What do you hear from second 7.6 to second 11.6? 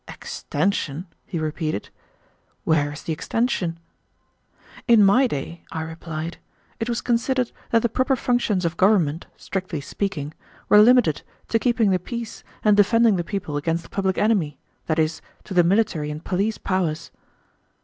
that the proper functions of government, strictly speaking, were limited to